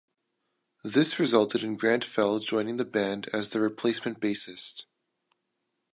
This 0.83 1.19
resulted 1.19 1.61
in 1.61 1.75
Grant 1.75 2.03
Fell 2.03 2.39
joining 2.39 2.77
the 2.77 2.85
band 2.85 3.27
as 3.33 3.49
the 3.49 3.61
replacement 3.61 4.19
bassist. 4.19 4.85